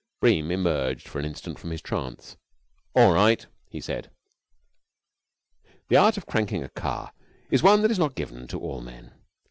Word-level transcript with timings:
Bream 0.19 0.49
emerged 0.49 1.07
for 1.07 1.19
an 1.19 1.25
instant 1.25 1.59
from 1.59 1.69
his 1.69 1.79
trance. 1.79 2.35
"All 2.95 3.13
right," 3.13 3.45
he 3.69 3.79
said. 3.79 4.09
The 5.89 5.97
art 5.97 6.17
of 6.17 6.25
cranking 6.25 6.63
a 6.63 6.69
car 6.69 7.13
is 7.51 7.61
one 7.61 7.83
that 7.83 7.91
is 7.91 7.99
not 7.99 8.15
given 8.15 8.47
to 8.47 8.59
all 8.59 8.81
men. 8.81 9.13